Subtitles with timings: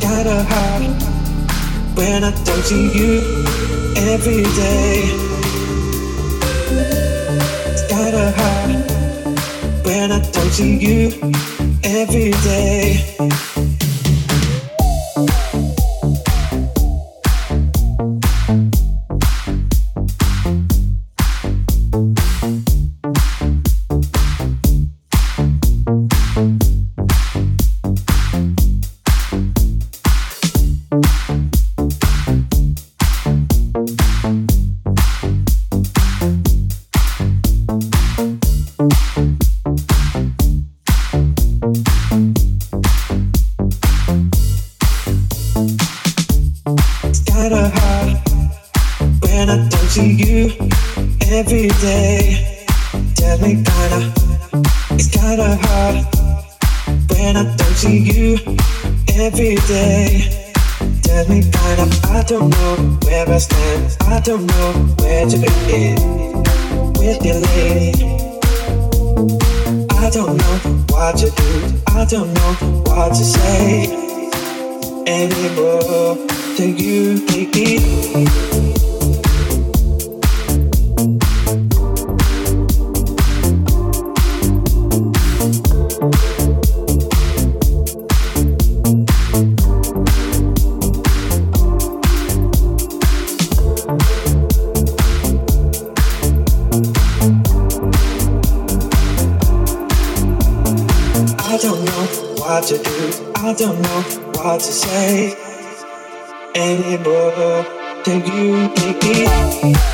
[0.00, 0.82] Kinda hard
[1.96, 3.20] when I don't see you
[4.12, 5.02] every day.
[7.88, 11.12] Kinda hard when I don't see you
[11.84, 13.49] every day.
[67.10, 67.14] I
[70.12, 70.58] don't know
[70.90, 72.52] what to do, I don't know
[72.86, 73.86] what to say
[75.08, 76.16] anymore.
[76.56, 78.79] Till you take.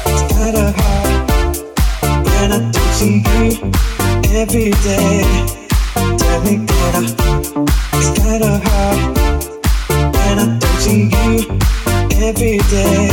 [0.06, 1.56] It's kinda hard
[2.27, 3.72] when I don't see you
[4.38, 5.27] every day.
[5.99, 7.03] Tell me that I,
[7.99, 8.99] it's kinda hard
[10.15, 11.31] when I don't see you
[12.22, 13.10] every day.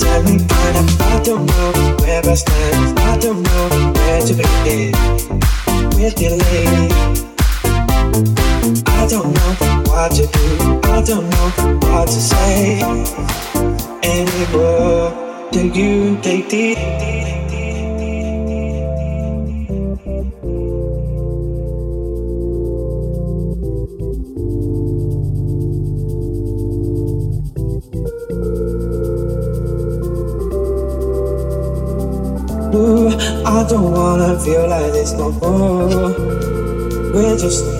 [0.00, 2.98] Tell me that I'm, I don't know where I stand.
[2.98, 4.40] I don't know where to
[8.70, 9.52] I don't know
[9.90, 10.80] what to do.
[10.84, 12.80] I don't know what to say
[14.04, 15.50] anymore.
[15.50, 16.76] Do you take the?
[33.44, 36.14] I don't wanna feel like this no more.
[37.12, 37.79] We're just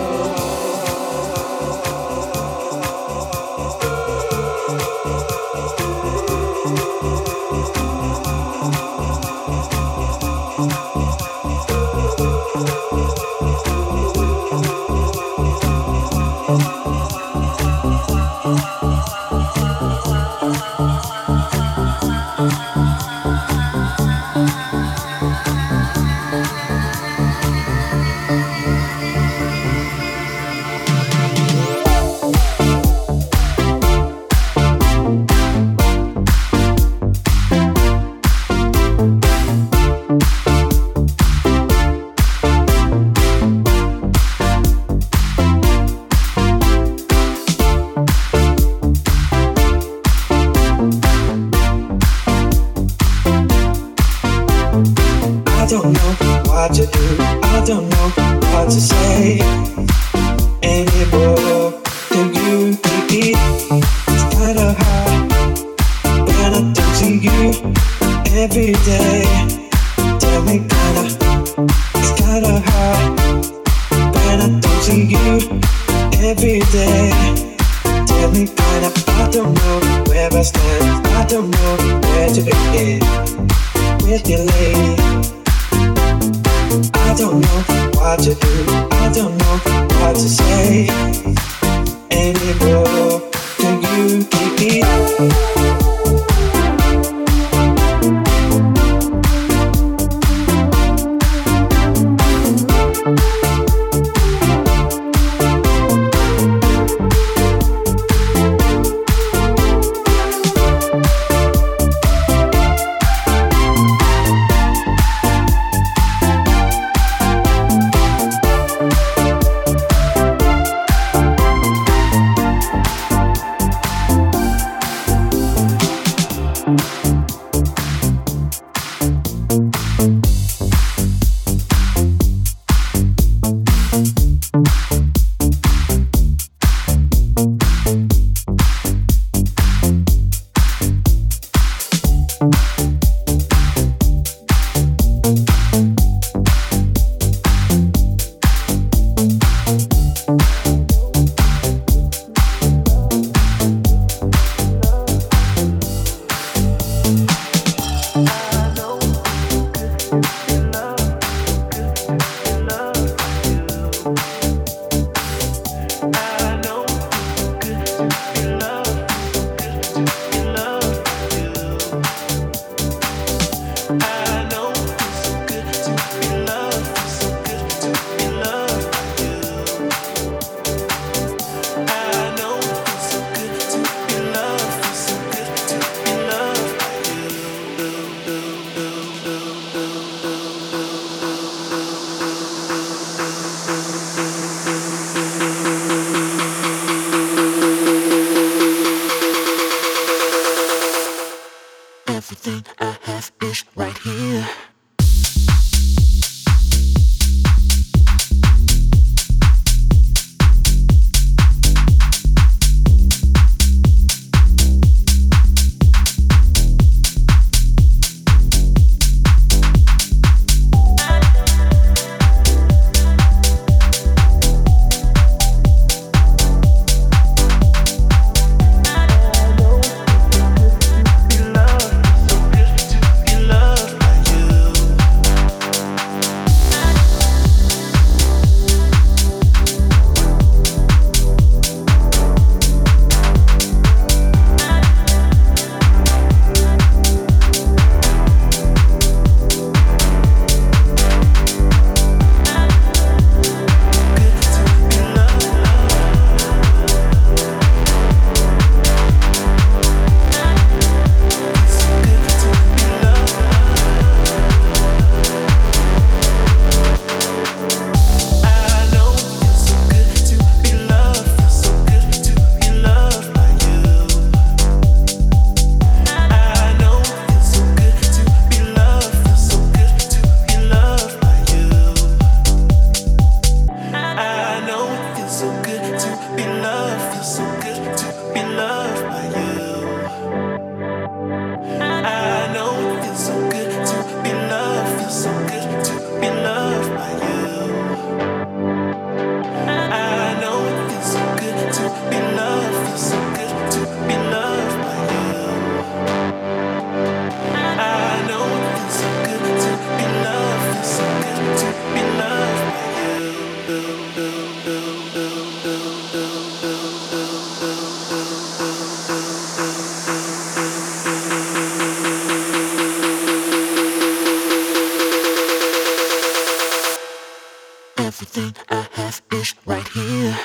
[328.21, 330.37] everything I have is right here.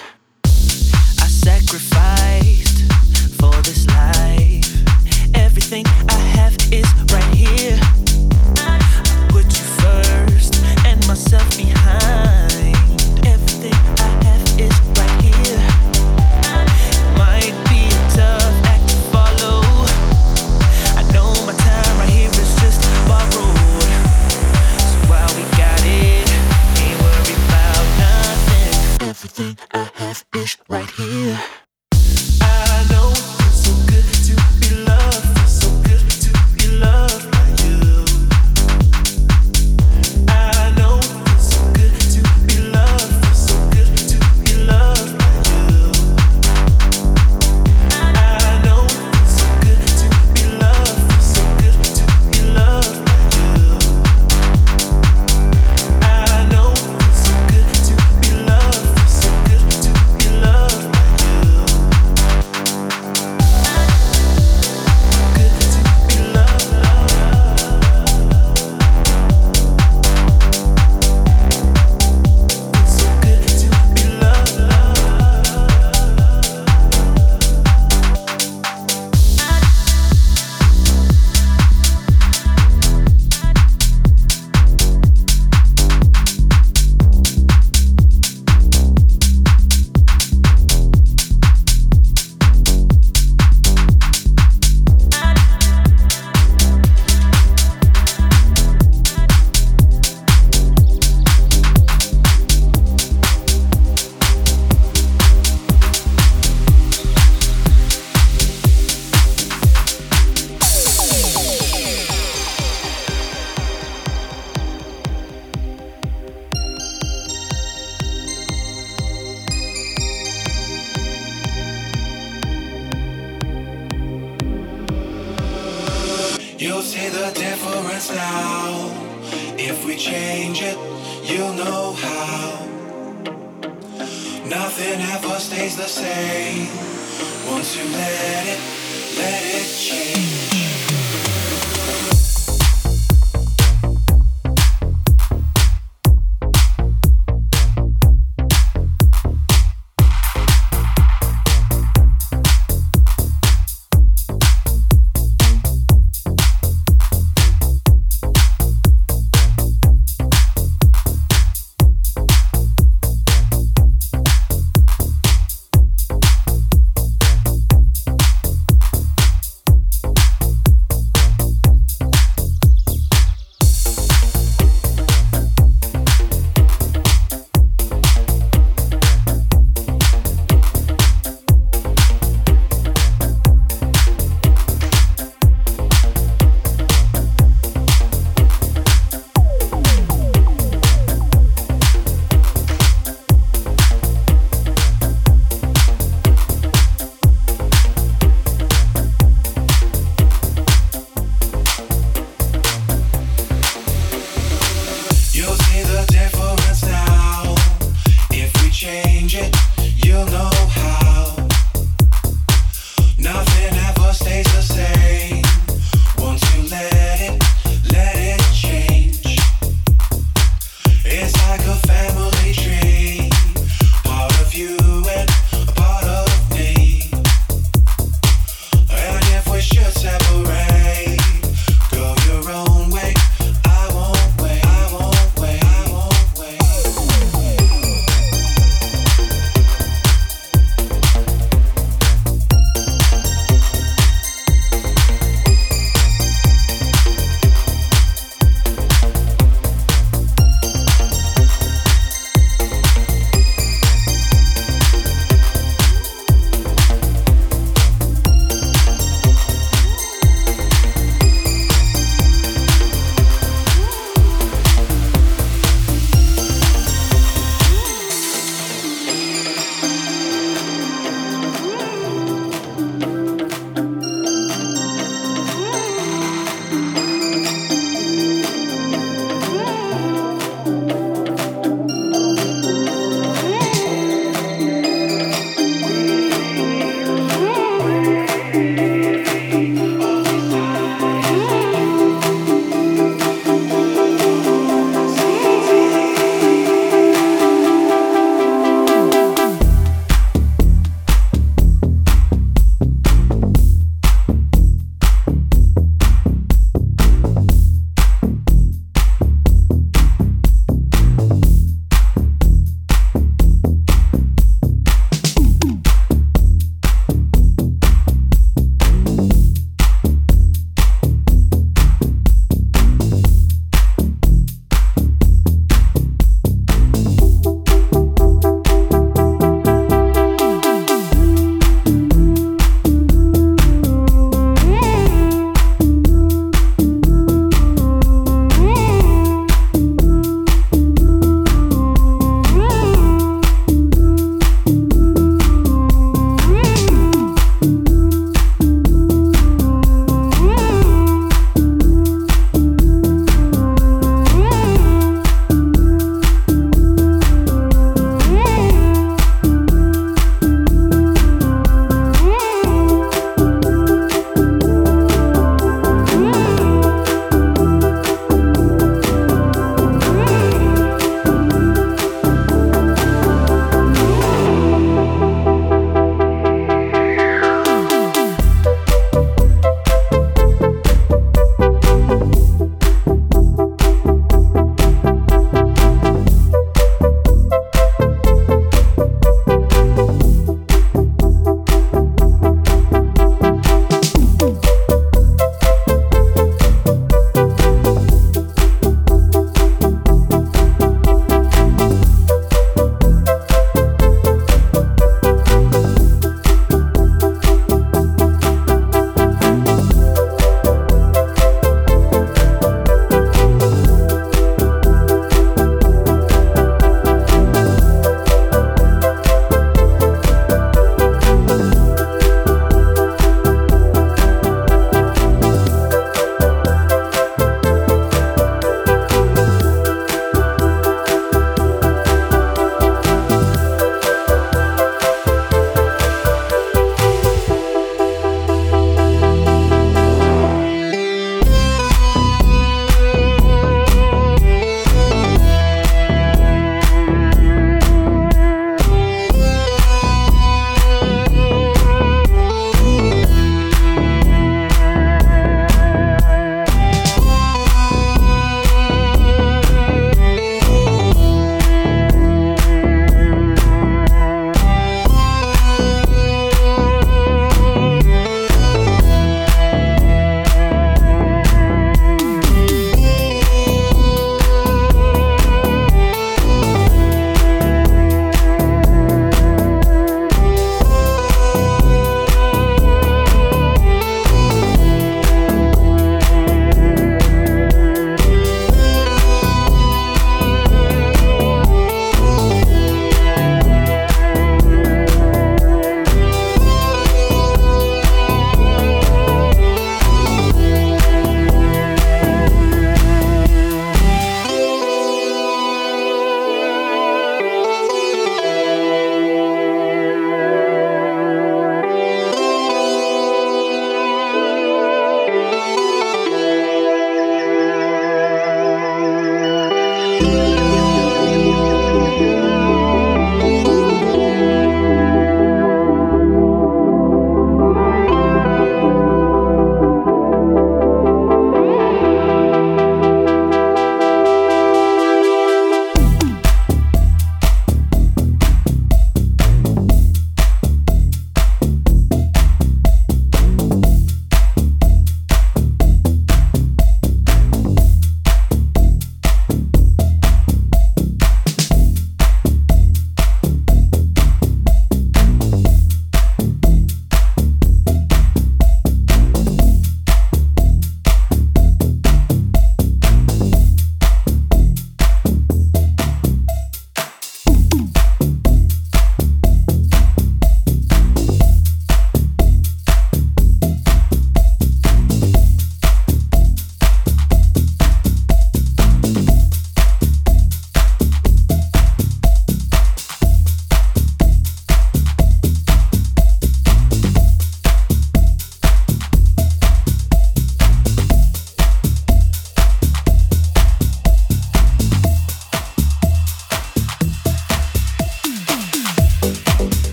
[0.47, 2.90] I sacrificed
[3.38, 5.35] for this life.
[5.35, 7.05] Everything I have is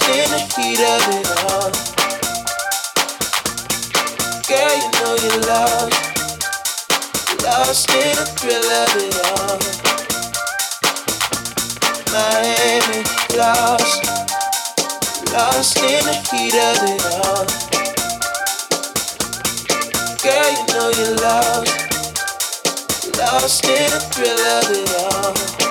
[0.00, 1.70] heat of it all.
[4.48, 5.92] Girl, you know you're lost.
[7.42, 9.58] Lost in the thrill of it all.
[12.12, 13.00] Miami,
[13.36, 14.02] lost.
[15.32, 17.44] Lost in the heat of it all.
[20.22, 21.72] Girl, you know you're lost.
[23.18, 25.61] Lost in the thrill of it all.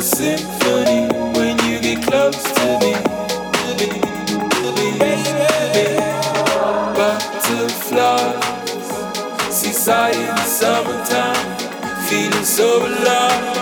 [0.00, 2.94] symphony when you get close to me.
[6.96, 8.44] Butterflies,
[9.50, 11.58] seaside summertime,
[12.06, 13.56] feeling so alive.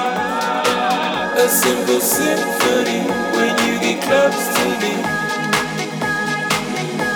[1.37, 3.01] A simple symphony
[3.35, 4.95] when you get close to me.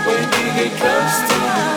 [0.06, 1.36] When you get close to
[1.68, 1.73] me.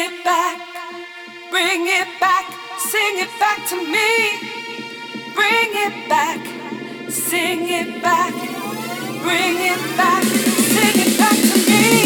[0.00, 0.58] it back,
[1.50, 2.46] bring it back,
[2.78, 4.12] sing it back to me.
[5.34, 6.40] Bring it back,
[7.10, 8.34] sing it back,
[9.22, 11.99] bring it back, sing it back to me.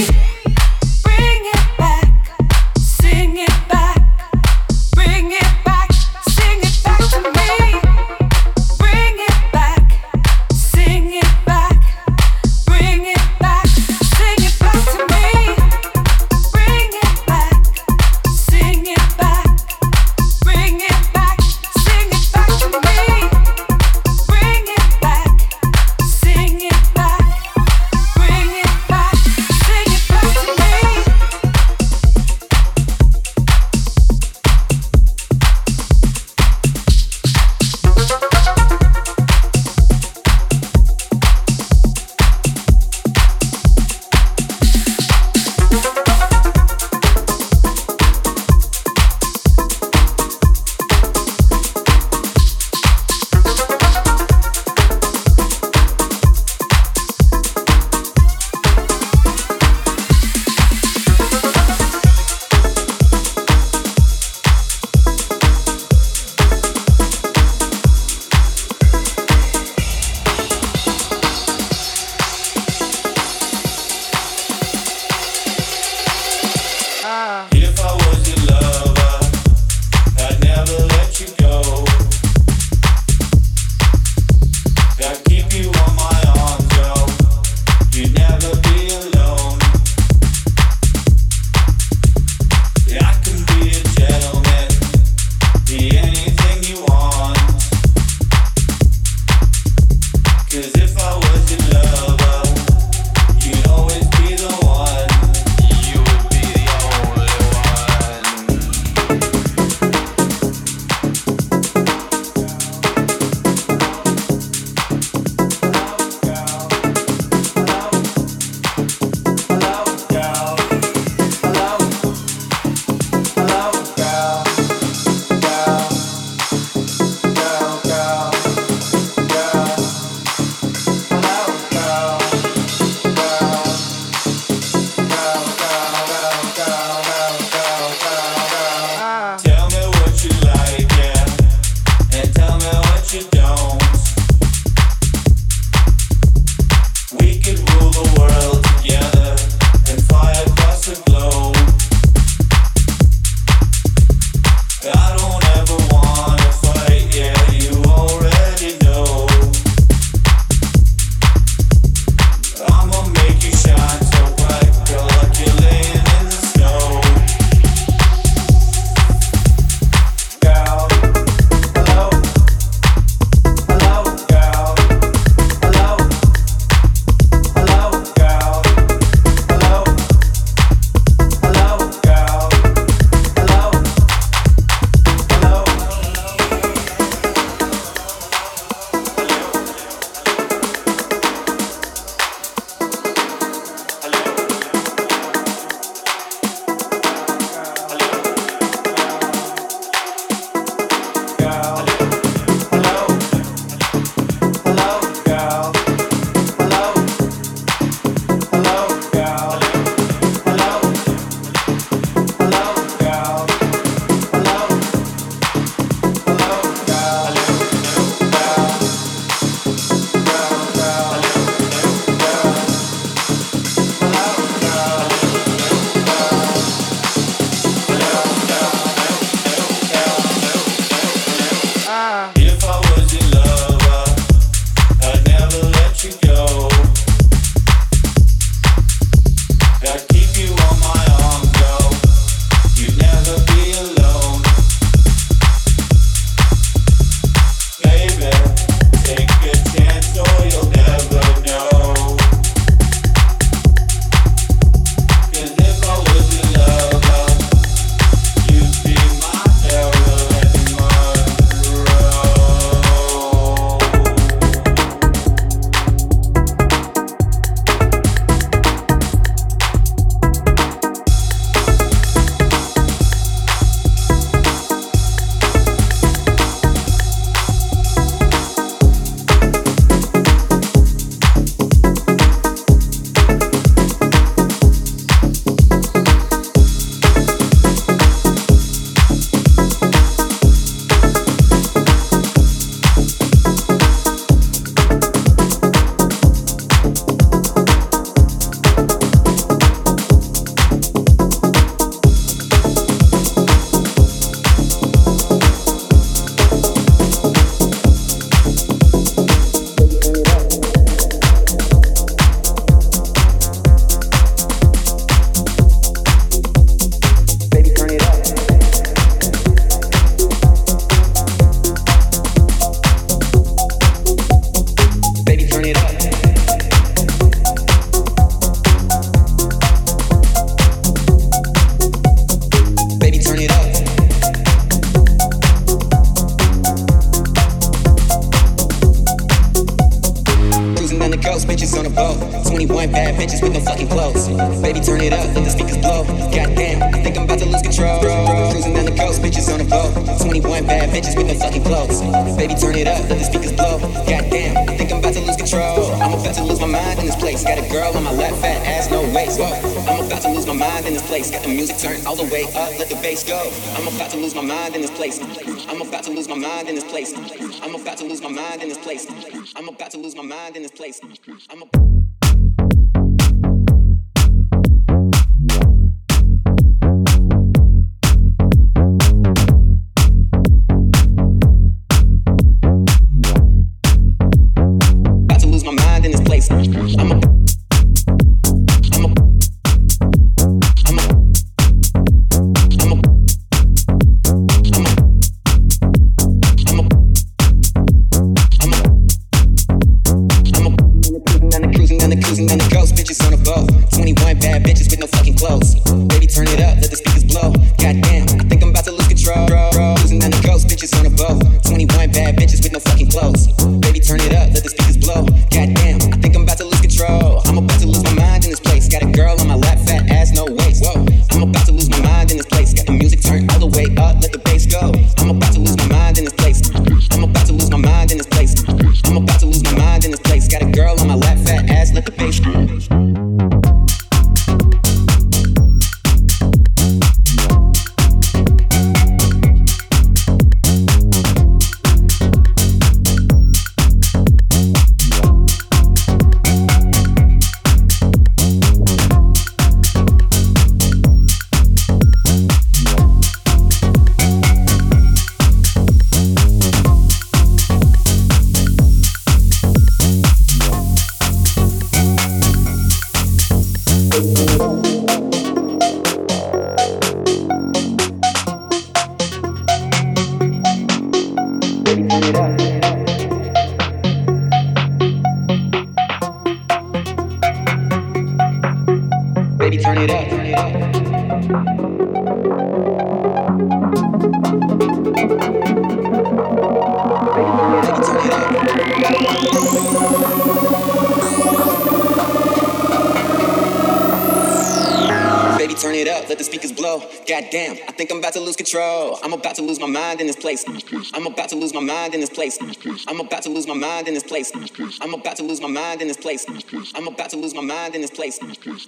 [502.45, 503.05] Place.
[503.09, 504.53] I'm about to lose my mind in this place.
[505.01, 506.47] I'm about to lose my mind in this place.
[506.95, 508.39] I'm about to lose my mind in this place.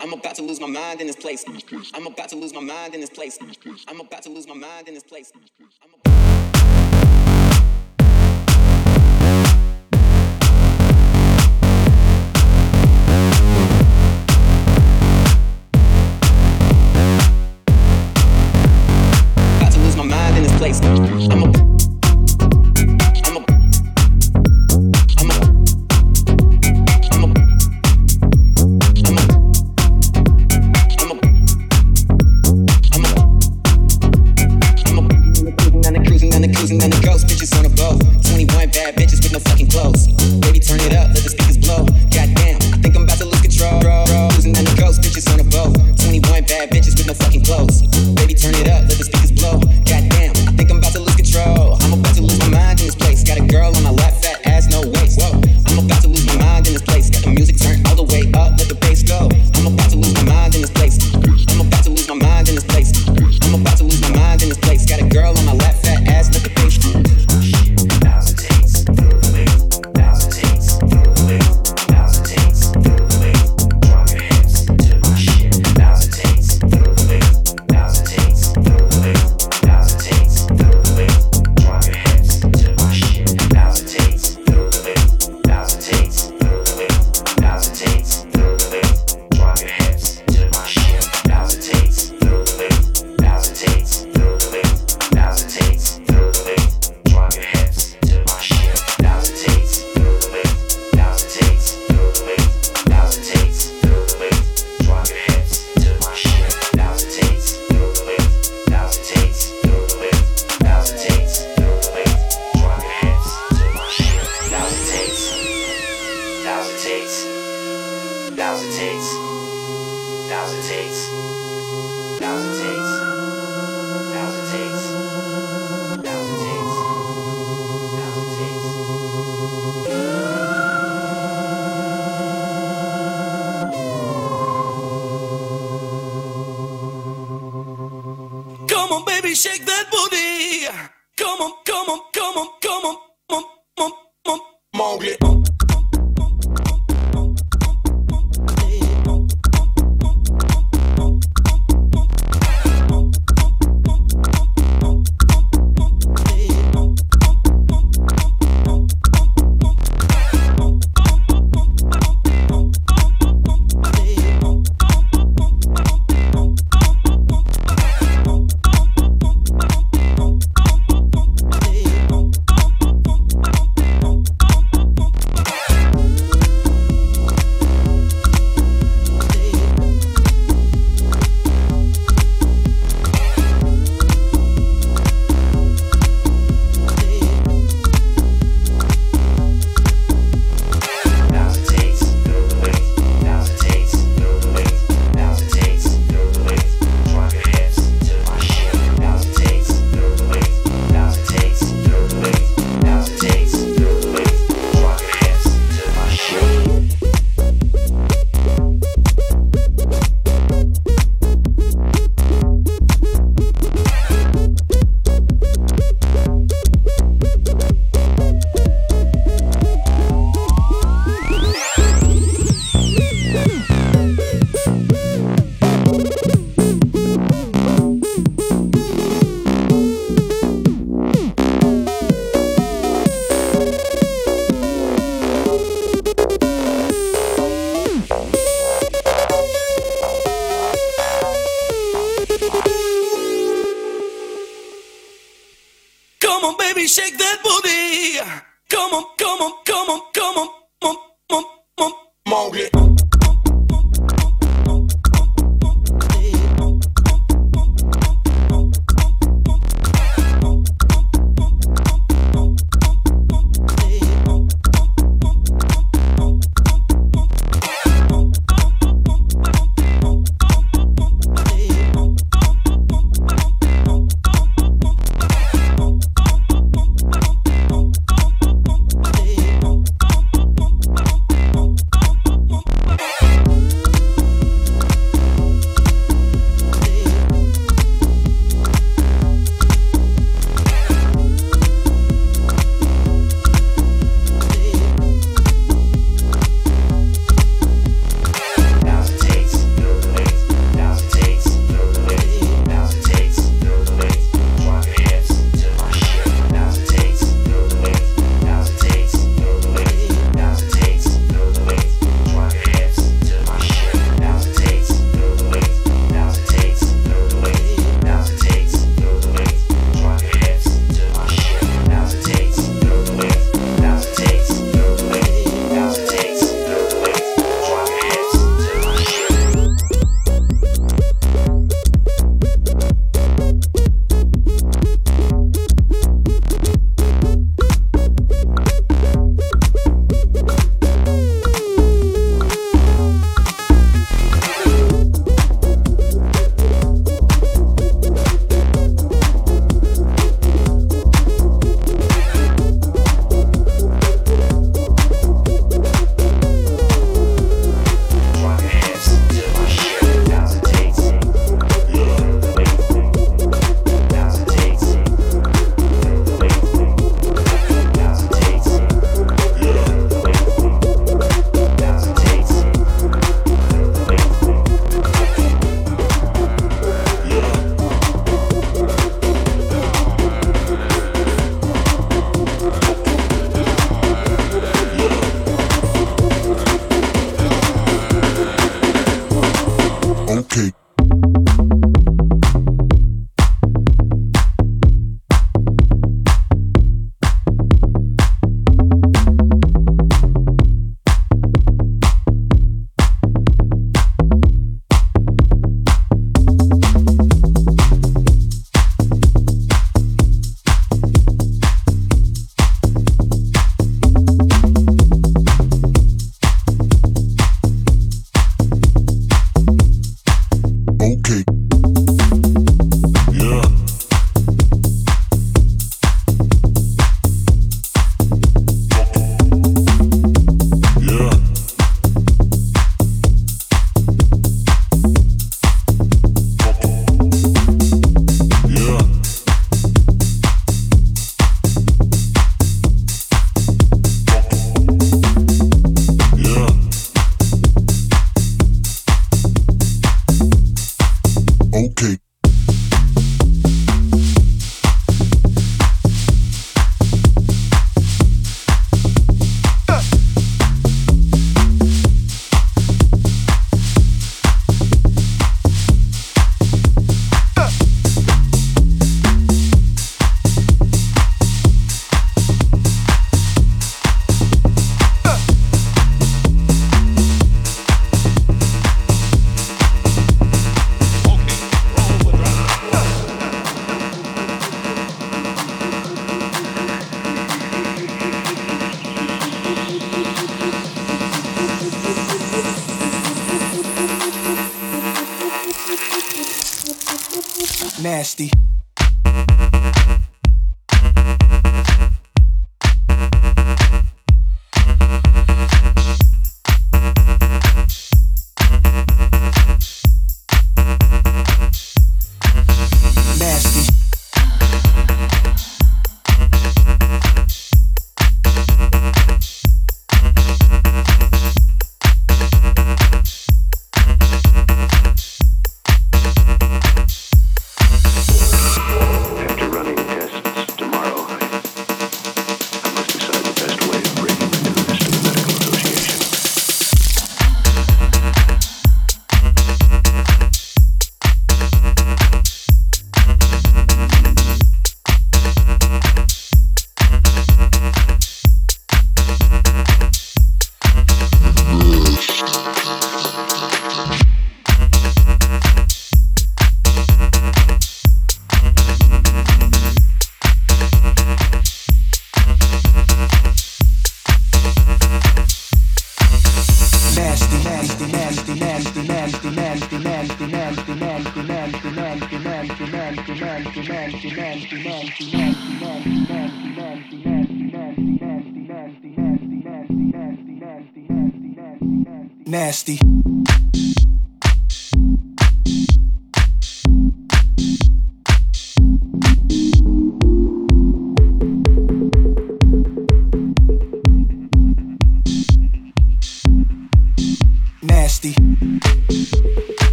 [0.00, 1.44] I'm about to lose my mind in this place.
[1.94, 3.38] I'm about to lose my mind in this place.
[3.88, 5.32] I'm about to lose my mind in this place.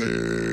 [0.00, 0.49] você.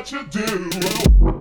[0.00, 1.39] What you do.